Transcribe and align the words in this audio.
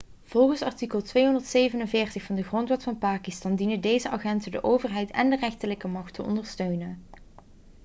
volgens 0.23 0.61
artikel 0.61 1.01
247 1.01 2.23
van 2.23 2.35
de 2.35 2.43
grondwet 2.43 2.83
van 2.83 2.97
pakistan 2.97 3.55
dienen 3.55 3.81
deze 3.81 4.09
agenten 4.09 4.51
de 4.51 4.63
overheid 4.63 5.11
en 5.11 5.29
de 5.29 5.35
rechterlijke 5.35 5.87
macht 5.87 6.13
te 6.13 6.23
ondersteunen 6.23 7.03